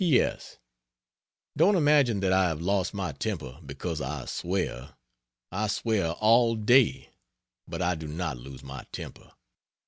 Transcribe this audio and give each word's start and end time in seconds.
P. 0.01 0.19
S. 0.19 0.57
Don't 1.55 1.75
imagine 1.75 2.21
that 2.21 2.33
I 2.33 2.45
have 2.45 2.59
lost 2.59 2.91
my 2.91 3.11
temper, 3.11 3.59
because 3.63 4.01
I 4.01 4.25
swear. 4.25 4.95
I 5.51 5.67
swear 5.67 6.13
all 6.13 6.55
day, 6.55 7.11
but 7.67 7.83
I 7.83 7.93
do 7.93 8.07
not 8.07 8.37
lose 8.39 8.63
my 8.63 8.83
temper. 8.91 9.31